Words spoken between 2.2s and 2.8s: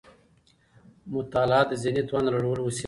د لوړولو وسيله ده.